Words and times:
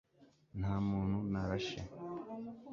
nta 0.59 0.73
muntu 0.87 1.17
narashe 1.31 1.79